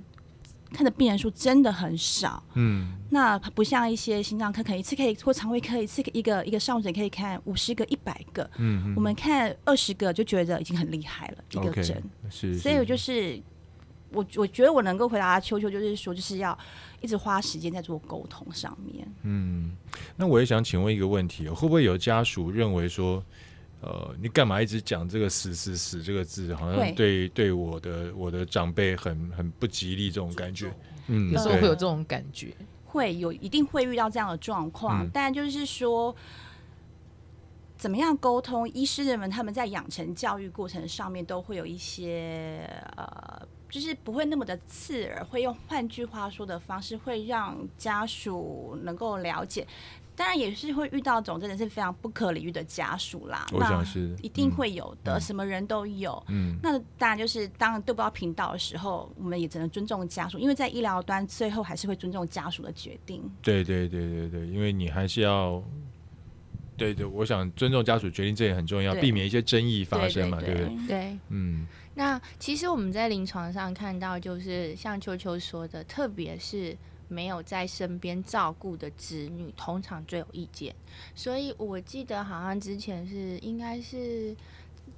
[0.72, 3.00] 看的病人数真的很少，嗯。
[3.10, 12.04] 那不像一些心脏科可能一次可以或肠胃科一次一个一个上诊可以看五十个、一百个，嗯我们看二十个就觉得已经很厉害了一个诊。
[12.28, 13.40] 是，所以我就是
[14.12, 16.58] 我我觉得我能够回答秋秋，就是说就是要
[17.02, 19.08] 一直花时间在做沟通上面。
[19.22, 19.78] 嗯，
[20.16, 23.24] 那我也想请问一个问题哦，会不会有家属认为说，
[23.84, 30.74] 呃，你干嘛一直讲这个“死死死”这个字，好像对对我的我的长辈很很不吉利这种感觉？
[31.08, 32.54] 嗯，有时候会有这种感觉。
[32.86, 36.16] 会有一定会遇到这样的状况，嗯但就是说，
[37.76, 38.70] 怎么样沟通？
[38.70, 49.68] 医师人们他们在养成教育过程上面都会有一些呃，就是不会那么的刺耳，会用换句话说的方式，会让家属能够了解。
[50.16, 56.24] 当然也是会遇到这种真的是非常不可理喻的家属啦，我那想是一定会有的，嗯什么人都有。
[56.30, 63.22] 嗯那当然就是当对不到频道的时候，我们也只能尊重家属，因为在医疗端最后还是会尊重家属的决定。
[63.42, 65.64] 对对对对对，因为你还是要。
[66.76, 70.88] 对对，我想尊重家属决定，这也很重要，避免一些争议发生嘛，对对不对？
[70.88, 71.18] 对。
[71.30, 76.76] 嗯那其实我们在临床上看到，就是像秋秋说的，特别是
[77.08, 80.76] 没有在身边照顾的子女，通常最有意见。
[81.16, 84.36] 所以我记得好像之前是应该是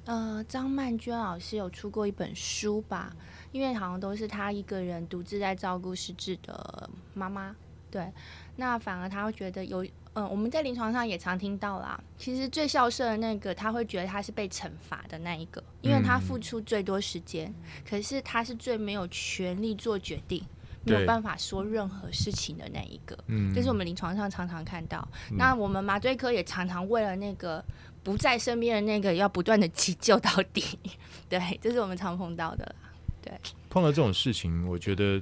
[0.05, 3.15] 呃张曼娟老师有出过一本书吧，
[3.51, 7.55] 因为好像都是她一个人独自在照顾失智的妈妈，
[7.89, 8.11] 对，
[8.55, 9.85] 那反而她会觉得有。
[10.17, 12.01] 嗯，我们在临床上也常听到啦。
[12.17, 17.53] 其实最孝顺的那个，他会觉得他是被惩罚的那一个，因为他付出最多时间，
[17.85, 20.41] 可是他是最没有权利做决定，
[20.85, 23.17] 没有办法说任何事情的那一个。
[23.27, 25.07] 嗯，这是我们临床上常常看到。
[25.31, 27.63] 那我们麻醉科也常常为了那个
[28.03, 30.63] 不在身边的那个，要不断的急救到底。
[31.27, 32.75] 对，这是我们常碰到的
[33.21, 33.31] 对。
[33.69, 35.21] 碰到这种事情，我觉得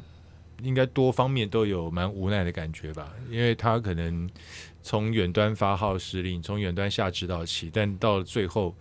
[0.62, 4.30] 应该多方面都有蛮无奈的感觉吧，因为他可能
[4.82, 8.76] 从远端发号施令，从远端下指导棋，但到了最后，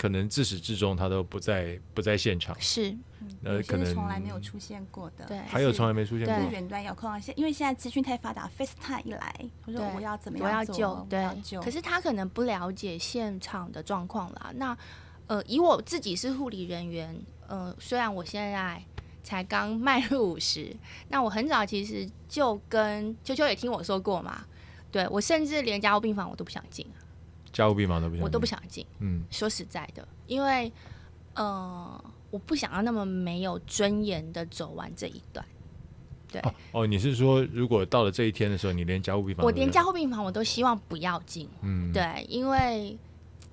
[0.00, 2.96] 可能自始至终他都不在不在现场，是，
[3.44, 5.36] 呃，可能从来没有出现过的，对。
[5.40, 6.34] 还有从来没出现过。
[6.34, 9.34] 就是，远端遥控啊，现因为现在资讯太发达，FaceTime 一来，
[9.66, 11.22] 我说对我要怎么我要救，对，
[11.62, 14.50] 可是他可能不了解现场的状况啦。
[14.54, 14.74] 那
[15.26, 17.14] 呃，以我自己是护理人员，
[17.46, 18.82] 呃，虽然我现在
[19.22, 20.74] 才刚迈入五十，
[21.10, 24.46] 那我很早其实就跟秋秋也听我说过嘛，
[24.90, 26.99] 对我甚至连加护病房我都不想进啊，
[27.52, 28.86] 家务病房都不想，我都不，想进。
[28.98, 30.72] 嗯说实在的，因为
[31.34, 35.44] 呃，我不想要那么没有尊严的走完这一段。
[36.30, 41.48] 对，哦哦，你是说如果到了这一天的时候，你连家务病房我连加护病房我都希望不要进。
[41.62, 42.96] 嗯对，因为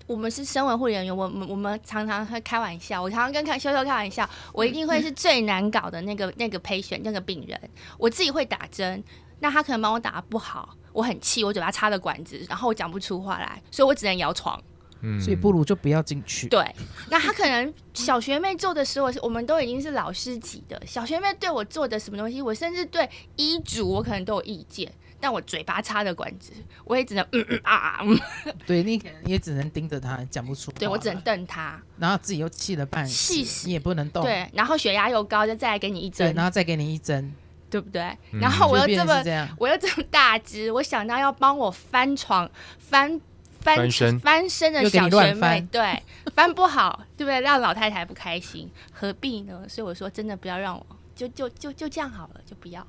[0.06, 7.60] 我们是身为护理人员，我们我们常常会开玩笑，我常常跟开修修开玩笑，我一定会是最难搞的那个那个 patient 那个病人，
[7.98, 9.04] 我自己会打针，
[9.40, 14.62] 那他可能帮我打得不好，我很气，我嘴巴插着管子，然后我讲不出话来，所以我只能摇床。
[15.02, 16.48] 嗯所以不如就不要进去。
[16.50, 16.66] 对，
[17.12, 24.92] 那他可能小学妹做的时候，我们都已经是老师级的，小学妹对我做的什么东西，我甚至对医嘱我可能都有意见。
[25.20, 26.52] 但我嘴巴插着管子，
[26.84, 28.20] 我也只能嗯嗯啊啊，嗯
[28.66, 30.72] 对你可能也只能盯着他，讲不出。
[30.72, 34.24] 对我只能瞪他，然后自己又气得半死，气死你也不能动。
[34.24, 37.34] 对，然后血压又高，就再来给你一对，针，然后再给你一针，
[37.70, 38.02] 对不对？
[38.32, 39.24] 嗯然后我又这么。
[39.58, 42.50] 我又这么大只，我想到要帮我翻床、
[42.80, 43.20] 翻
[43.60, 46.02] 翻翻身翻身的小学妹，对，
[46.34, 47.42] 翻不好，对不对？
[47.42, 49.66] 让老太太不开心，何必呢？
[49.68, 52.88] 所以我说，真的不要让我，就就就就这样好了，就不要了。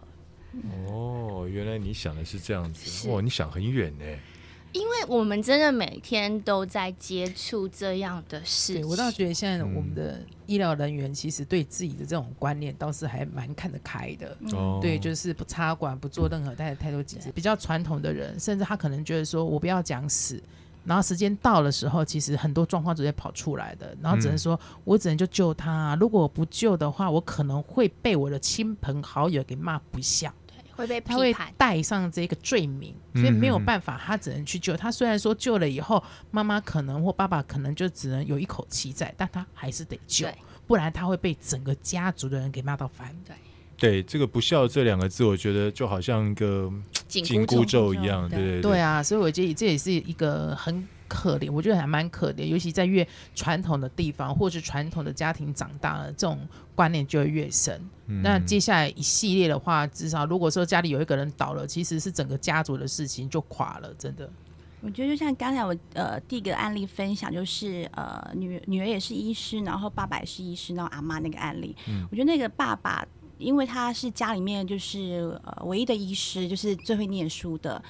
[0.86, 4.04] 哦，原来你想的是这样子，是哇，你想很远呢。
[4.72, 14.36] 因为我们真的每天都在接触这样的事情，对我倒觉得现在嗯我们的医疗人员其实对自己的这种观念倒是还蛮看得开的。
[14.52, 17.32] 哦，对，就是不插管，不做任何太太多解释。
[17.32, 20.42] 比较传统的人，甚至他可能觉得说，我不要讲死，
[20.84, 30.32] 然后时间到的时候，其实很多状况直接跑出来的，然后只能说、我只能就救他、啊，如果我不救的话，我可能会被我的亲朋好友给骂不孝。
[30.78, 31.34] 会被他会。
[31.56, 34.76] 带上这个罪名，嗯所以没有办法，他只能去救。
[34.76, 40.26] 他虽然说救了以后，妈妈可能或爸爸可能就只能有一口气在，但他还是得救，
[40.66, 43.14] 不然他会被整个家族的人给骂到翻。
[43.26, 43.34] 对
[43.76, 46.72] 对这个不孝这两个字，我觉得就好像一个
[47.06, 56.38] 紧紧箍咒一样，对对对对啊，所以我觉得这也是一个很可怜，我觉得还蛮可怜，尤其在越传统的地方或是传统的家庭长大了，这种
[56.74, 57.80] 观念就会越深。
[58.06, 64.30] 嗯那接下来一系列的话，至少如果说家里有一个人倒了，其实是整个家族的事情就垮了，真的。
[64.80, 71.74] 我觉得就像刚才我呃第一个案例分享，就是呃女女儿也是医师，然后爸爸也是医师，然后阿妈那个案例，
[72.10, 73.06] 我觉得那个爸爸。
[73.38, 77.80] 因为他是家里面就是呃唯一的医师，就是最会念书的，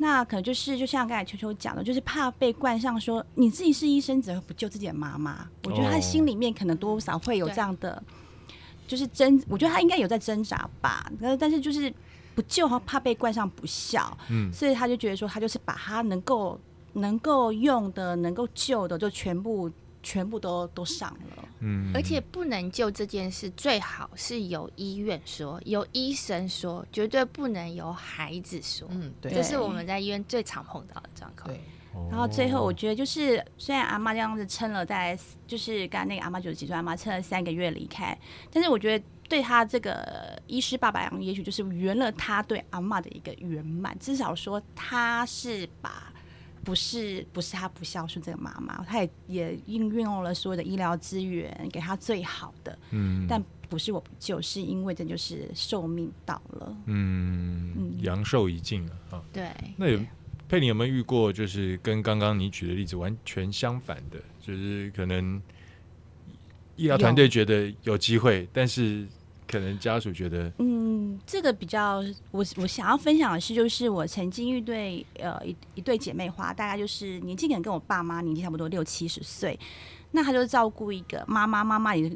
[0.00, 5.46] 那可能就是就像刚才秋秋讲的，就是怕被冠上说你自己是医生，怎么不救自己的妈妈？
[5.64, 8.00] 我觉得他哦心里面可能多少会有这样的，
[8.86, 11.92] 就是挣，我觉得他应该有在挣扎吧，但但是就是
[12.36, 14.52] 不救，怕被冠上不孝，嗯。
[14.52, 16.58] 所以他就觉得说，他就是把他能够
[16.92, 19.68] 能够用的、能够救的，就全部
[20.02, 21.48] 全部都都上了。
[21.60, 28.86] 嗯而且不能救这件事，最好是由医院说，由医生说，绝对不能由孩子说。
[28.92, 31.48] 嗯，对这是我们在医院最常碰到的状况。
[31.48, 31.60] 对。
[32.10, 38.16] 然后最后，我哦觉得就是，虽然阿妈这样子撑了在，就是刚才那个阿妈九十几岁阿妈撑了三个月离开，
[38.52, 46.12] 但是我觉得对他这个医师爸爸，也许就是圆了他对阿妈的一个圆满，至少说他是把。
[46.68, 53.26] 不是不是他不孝顺这个妈妈，他也也运运用了所有的医疗资源，给他最好的，嗯。
[53.26, 56.76] 但不是我不救，是因为这就是寿命到了。
[56.84, 57.98] 嗯嗯。
[58.02, 59.22] 阳寿已尽了啊。
[59.32, 59.98] 对，那有
[60.46, 65.40] 佩妮有没有遇过，就是跟刚刚你举的例子完全相反的，就是可能
[66.76, 69.08] 医疗团队觉得有机会，但是
[69.50, 79.58] 可能家属觉得嗯，这个比较，我我想要分享的是，就是我曾经遇对呃一一对姐妹花，大概就是年纪可能跟我爸妈年纪差不多六七十岁，
[80.12, 82.12] 那她就照顾一个妈妈，妈妈也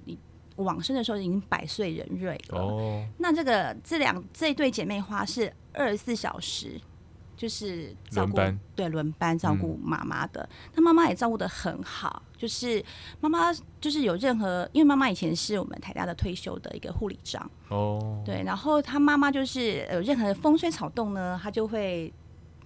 [0.57, 2.59] 往生的时候已经百岁人瑞了。
[2.61, 6.79] 哦，那这个这两这一对姐妹花是二十四小时，
[7.35, 8.61] 就是照顾轮班。
[8.77, 10.47] 对轮班照顾妈妈的。
[10.75, 12.85] 她妈妈也照顾的很好，就是
[13.21, 17.49] 妈妈就是有任何，因为妈妈以前是我们台大的退休的一个护理长。
[17.69, 22.13] 哦，对，然后他妈妈就是有任何的风吹草动呢，她就会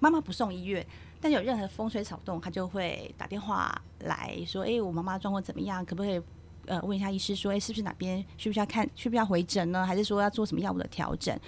[0.01, 0.85] 妈妈不送医院，
[1.21, 5.85] 但有任何风吹草动，他就会打电话来说，哎，我妈妈状况怎么样？
[5.85, 6.19] 可不可以
[6.65, 9.85] 呃问一下医师说，哎，是不是哪边需不需要看，需不需要回诊呢？
[9.85, 11.39] 还是说要做什么药物的调整？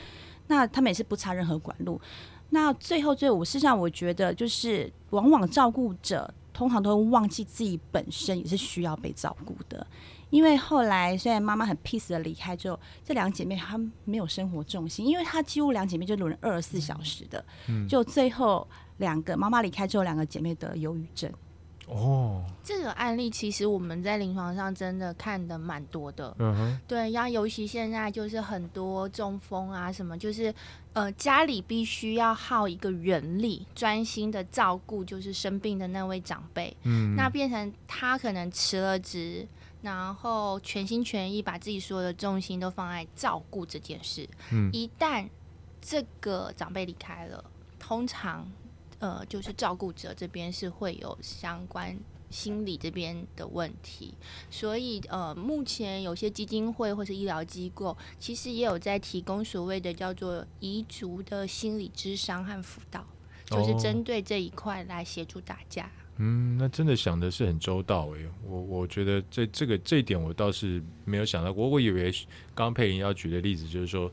[0.49, 1.99] 那他们也是不插任何管路。
[2.51, 9.87] 那最后最后，我事实上我觉得就是往往照顾者通常都会忘记自己本身也是需要被照顾的。
[10.29, 17.43] 因为后来虽然妈妈很 peace 的离开之后，这两个姐妹她没有生活重心，因为她几乎两姐妹就轮二十四小时的，
[17.89, 18.67] 就最后
[18.97, 21.33] 两个妈妈离开之后，两个姐妹得忧郁症。
[21.89, 26.35] 哦，这个案例其实我们在临床上真的看的蛮多的。
[26.39, 30.55] 嗯哼，对，然后尤其现在就是很多中风啊什么，就是
[30.93, 39.49] 呃家里必须要耗一个人力，专心的照顾就是生病的那位长辈，嗯，那变成他可能辞了职，
[39.81, 44.29] 然后全心全意把自己所有的重心都放在照顾这件事。
[44.53, 44.71] 嗯。
[44.73, 45.27] 一旦
[45.81, 47.43] 这个长辈离开了，
[47.79, 48.47] 通常
[48.99, 51.99] 呃就是照顾者这边是会有相关。
[52.31, 54.13] 心理这边的问题，
[54.51, 63.03] 所以呃，目前有些基金会或是医疗机构，其实也有在提供所谓的叫做彝族的心理智商和辅导，
[63.47, 65.91] 就是哦针对这一块来协助大家。
[66.19, 72.13] 嗯，那真的想的是很周到诶，我我觉得这这个这一点我倒是没有想到过，我以为
[72.55, 74.13] 刚刚佩莹要举的例子就是说，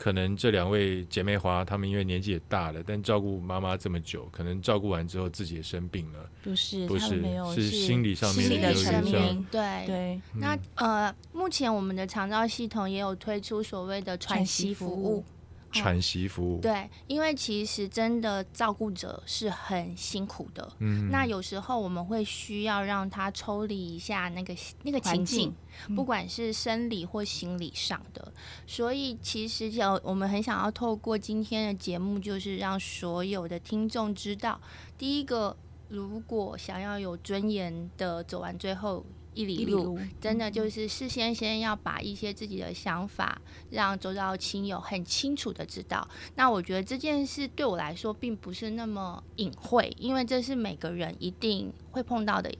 [0.00, 6.26] 可能这两位姐妹花，她们因为年纪也大了，但照顾妈妈这么久，可能照顾完之后自己也生病了。
[6.42, 9.46] 不是，不是，没有，是心理上面心理的成因。
[9.50, 10.20] 对对。
[10.32, 15.22] 那呃，目前我们的长照系统也有推出所谓的喘息服务。
[15.72, 20.72] 喘息服务对，因为其实真的照顾者是很辛苦的。
[20.78, 25.54] 嗯，那有时候我们会需要让他抽离一下那个那个情境，
[25.94, 28.32] 不管是生理或心理上的。
[28.66, 34.60] 所以其实有我们很想要透过今天的节目，就是让所有的听众知道，
[34.98, 35.56] 第一个，
[35.88, 39.04] 如果想要有尊严的走完最后。
[39.34, 43.40] 一里路，真的就是事先先要把一些自己的想法，
[43.70, 46.08] 让周遭亲友很清楚的知道。
[46.34, 52.52] 那我觉得这件事对我来说并不是那么隐晦，因为这是每个人一定会碰到的。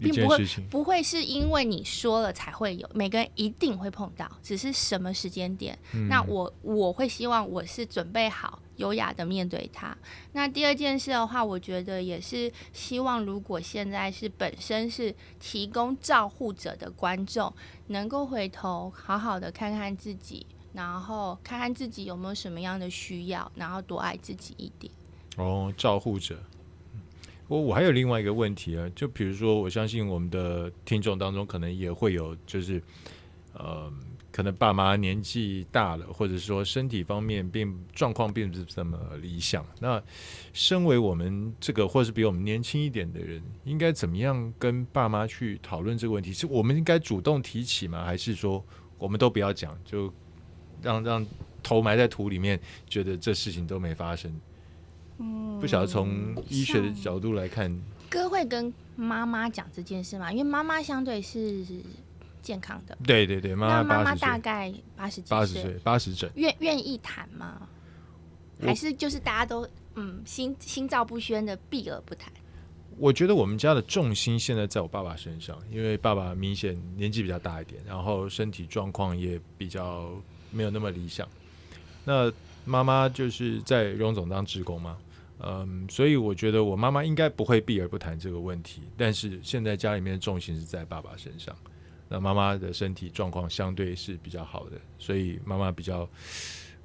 [0.00, 5.78] 并不会不会是因为你说了才会有，每个人一定会碰到，只是什么时间点。
[6.08, 9.96] 那我我会希望我是准备好，优雅的面对它。
[10.32, 17.52] 那第二件事的话，我觉得也是希望，如果现在是本身是提供照护者的观众，
[17.88, 24.92] 能够回头好好的看看自己，然后看看自己有没有什么样的需要，然后多爱自己一点。
[25.36, 26.38] 哦，照护者。
[27.46, 32.82] 我我还有另外一个问题啊，就比如说，我相信我们的听众当中可能也会有，就是
[33.52, 33.92] 呃，
[34.34, 39.64] 可能爸妈年纪大了，或者说身体方面并状况并不是这么理想。
[39.78, 40.02] 那
[40.52, 46.32] 身为我们这个，或是比我们年轻一点的人，应该怎么样跟爸妈去讨论这个问题？
[46.32, 48.04] 是我们应该主动提起吗？
[48.04, 48.60] 还是说
[48.98, 50.12] 我们都不要讲，就
[50.82, 51.24] 让让
[51.62, 54.34] 头埋在土里面，觉得这事情都没发生？
[55.18, 57.72] 嗯，不晓得从医学的角度来看，
[58.10, 60.32] 哥会跟妈妈讲这件事吗？
[60.32, 61.64] 因为妈妈相对是
[62.44, 62.96] 健康的。
[63.04, 67.66] 对对对，妈妈妈妈大概八十八十岁，八十整，愿愿意谈吗？
[68.62, 72.32] 还是就是大家都嗯心心照不宣的避而不谈？
[72.98, 80.10] 我觉得我们家的重心现在在我爸爸身上，因为爸爸明显年纪比较大一点，然后身体状况也比较
[80.52, 81.26] 没有那么理想。
[82.04, 82.30] 那
[82.64, 84.96] 妈妈就是在荣总当职工嘛。
[85.46, 91.54] 嗯，所以我觉得我妈妈应该不会避而不谈这个问题，但是现在家里面的重心是在爸爸身上。
[92.08, 96.08] 那妈妈的身体状况相对是比较好的，所以妈妈比较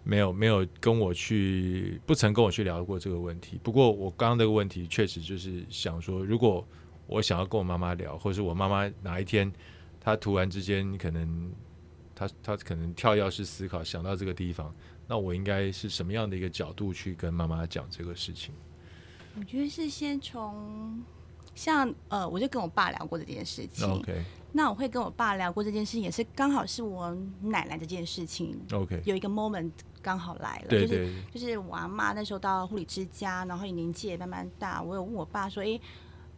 [0.03, 3.59] 没有没有跟我去，不曾跟我去聊过这个问题。
[3.61, 6.65] 不过我刚刚这个问题确实就是想说，如果
[7.05, 9.51] 我想要跟我妈妈聊，或是我妈妈哪一天
[9.99, 11.51] 她突然之间可能
[12.15, 14.73] 她她可能跳跃式思考想到这个地方。
[15.07, 18.53] 那我应该是什么样的一个角度去跟妈妈讲这个事情？
[19.35, 21.03] 我觉得是先从
[21.55, 23.89] 像呃，我就跟我爸聊过这件事情。
[23.89, 28.59] OK，那我会跟我爸聊过这件事情，也是刚好是我奶奶这件事情。
[28.71, 35.79] OK，有一个 moment 刚好来了，对对，就是我阿妈那时候到护理之家，然后年纪也慢慢大，我有问我爸说：“哎，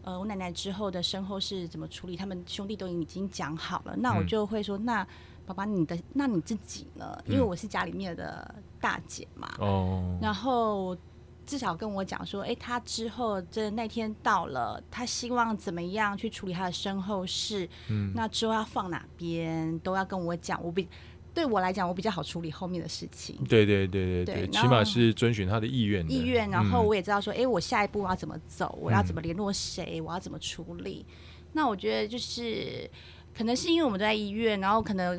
[0.03, 2.17] 呃，我奶奶之后的身后事怎么处理？
[2.17, 5.05] 他们兄弟都已经讲好了。”那我就会说：“那。”
[5.43, 7.19] 爸爸，你的那你自己呢？
[7.25, 9.51] 因为我是家里面的大姐嘛。
[9.57, 10.17] 哦。
[10.21, 10.95] 然后
[11.51, 17.67] 至少跟我讲说，哎，他之后这那天到了，他希望怎么样去处理他的身后事？
[17.89, 18.13] 嗯。
[18.15, 20.63] 那之后要放哪边，都要跟我讲。
[20.63, 20.87] 我比
[21.33, 23.35] 对我来讲，我比较好处理后面的事情。
[23.49, 26.09] 对对对对对，起码是遵循他的意愿。
[26.09, 28.79] 意愿，然后我也知道说，哎，我下一步要怎么走？
[28.81, 30.01] 我要怎么联络谁？
[30.01, 31.05] 我要怎么处理？
[31.51, 32.89] 那我觉得就是。
[33.33, 35.17] 可能是因为我们都在医院，然后可能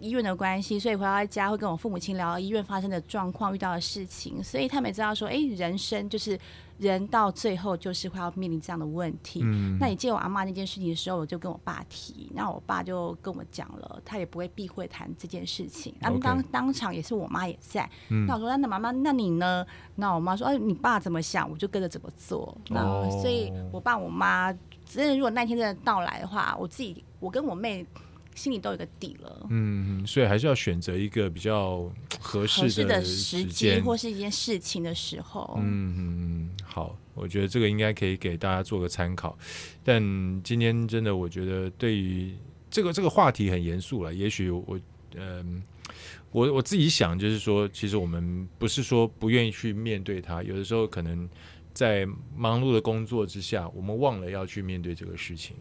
[0.00, 6.38] 医院的关系，所以回到家会跟我父母亲聊医院发生的状况、遇到的事情，所以他们也知道说，哎，人生就是
[6.78, 9.40] 人到最后就是会要面临这样的问题。
[9.42, 15.94] 嗯，那你借我阿妈那件事情的时候，我就跟我爸提，那我爸就跟我讲了，他也不会避讳谈这件事情。
[16.00, 17.88] 然后当当场也是我妈也在，
[18.26, 19.64] 那我说那妈妈，那你呢？
[19.94, 22.56] 那我妈说，哎，你爸怎么想，我就跟着怎么做。
[22.68, 24.54] 那所以我爸我妈。
[24.86, 27.84] 真的，如果那天真的到来的话，我自己，我跟我妹
[28.34, 29.46] 心里都有个底了。
[29.50, 35.58] 嗯，所以还是要选择一个比较合适的时间或是一件事情的时候。
[35.62, 39.38] 嗯嗯，好，我觉得这个应该可以给大家做个参考。
[39.82, 40.02] 但
[40.42, 42.34] 今天真的，我觉得对于
[42.70, 44.12] 这个这个话题很严肃了。
[44.12, 44.78] 也许我，
[45.14, 45.62] 嗯，
[46.32, 51.28] 我我自己想，就是说，其实我们不是说不愿意去面对它，有的时候可能。
[51.74, 52.06] 在
[52.36, 55.56] 忙碌的工作之下，我们忘了要去面对这个事情。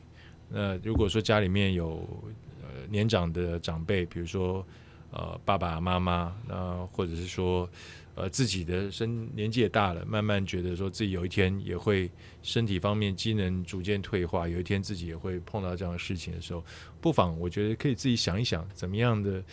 [0.47, 2.42] 那如果说家里面有呃
[2.89, 4.65] 年长的长辈，比如说
[5.11, 7.69] 呃爸爸妈妈，那或者是说
[8.15, 12.09] 呃自己的身年纪也大了，慢慢觉得说自己有一天也会
[12.41, 16.63] 身体方面机能逐渐退化，有一天自己也会碰到这样的事情的时候，
[17.01, 19.43] 不妨我觉得可以自己想一想，怎么样的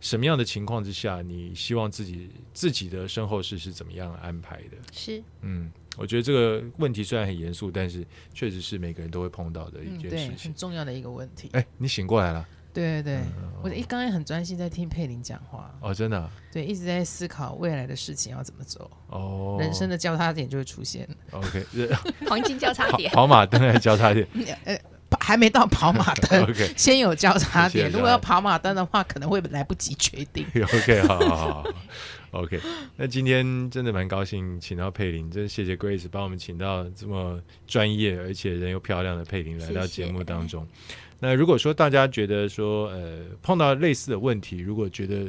[0.00, 4.76] 什么样的情况之下，你希望自己自己的身后事是怎么样安排的？
[4.92, 10.54] 是，嗯，我觉得这个问题虽然很严肃，但是确实是每个人都会碰到的一件事情很。
[10.54, 11.48] 重要的一个问题。
[11.52, 21.06] 哎、你醒过来了对对对，嗯我一刚也很专心在听佩林讲话，哦，真的啊、对，一直在思考未来的事情要怎么走，哦，人生的交叉点就会出现。
[21.32, 21.94] OK，这
[22.26, 23.12] 黄金交叉点。
[23.12, 24.26] 跑马灯的交叉点。
[24.64, 24.78] 呃，
[25.20, 27.90] 还没到跑马灯 先有交叉点。
[27.90, 30.44] 如果要跑马灯的话，可能会来不及决定。
[30.56, 31.64] OK，好好好好
[32.32, 32.58] ，OK。
[32.96, 40.66] 那今天真的蛮高兴请到佩玲，真的谢谢 Grace 帮我们请到这么专业而且人又漂亮的佩玲来到节目当中。
[41.20, 45.26] 那如果说大家觉得说呃碰到类似的问题，如果觉得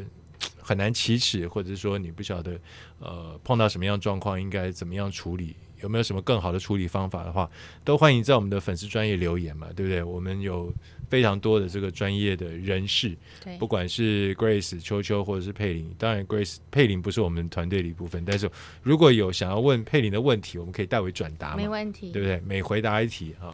[0.62, 2.58] 很难启齿，或者是说你不晓得
[3.00, 7.50] 呃碰到什么样的状况应该怎么样处理，有没有什么更好的处理方法的话，
[7.84, 10.02] 都欢迎在我们的粉丝专业留言嘛，对不对？
[10.04, 10.74] 我们有
[11.10, 18.50] 非常多的这个专业的人士，对不管是 Grace、秋秋或者是佩林，当然 Grace 佩林不是我们团队的一部分，但是
[18.82, 22.40] 如果有想要问佩林的问题，我们可以代为转达，没问题对，不对？
[22.46, 23.54] 每回答一题啊，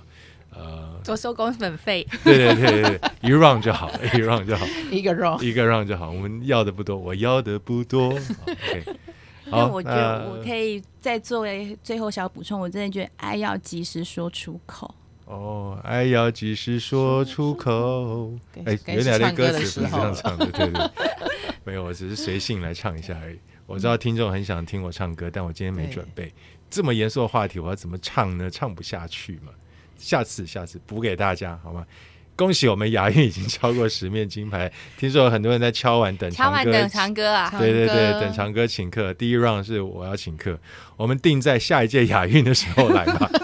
[0.51, 2.05] 呃，多收工本费。
[2.23, 2.99] 对对对对对，
[3.29, 8.09] 一 round 就好， 一 round 就好， 一个 round 一个 round 就好，我们要的不多，我要的不多。
[8.09, 8.83] OK，
[9.49, 14.93] 好，那我觉得我可以再作为最后小补充，我真的觉得爱要及时说出口。
[15.25, 18.31] 哦，爱要及时说出口。
[18.65, 20.89] 哎，该原来的是唱歌词不是这样唱的，对对。
[21.65, 23.39] 没有，我只是随性来唱一下而已。
[23.65, 26.33] 我知道听众很想听我唱歌，但我今天没对准备。
[26.69, 28.49] 这么严肃的话题，我要怎么唱呢？
[28.49, 29.51] 唱不下去嘛。
[29.97, 31.85] 下次，下次补给大家好吗？
[32.37, 36.57] 恭喜我们亚运已经超过十面金牌， 听说有很多人在敲碗等长歌。
[36.57, 39.11] 敲完等长哥啊，对对对，等长哥请客。
[39.15, 40.57] 第一 round 是我要请客，
[40.95, 43.29] 我们定在下一届亚运的时候来吧。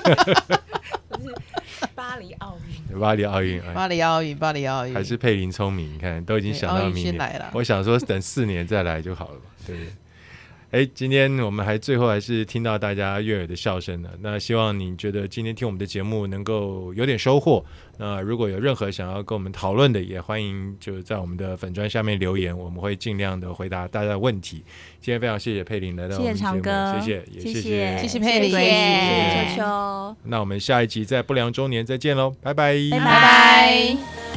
[1.95, 7.17] 巴黎奥运，巴黎奥运，哎巴黎奥运，巴黎奥运，还是佩林聪明，你看都已经想到明年。
[7.17, 7.49] 来了。
[7.53, 9.91] 我想说等四年再来就好了嘛，对不对？
[10.74, 14.09] 哎，今天我们还最后还是听到大家悦耳的笑声了。
[14.21, 17.63] 那希望你觉得今天听我们的节目能够有点收获。
[17.99, 24.65] 那如果有任何想要跟我们讨论的，也欢迎就在我们的粉砖下面留言，我们会尽量的回答大家的问题。
[24.99, 30.15] 今天非常谢谢佩玲来到我谢谢们节目，谢谢，也谢谢谢谢佩玲谢谢谢秋秋。
[30.24, 34.32] 那我们下一集在不良周年再见喽，拜拜，拜拜拜。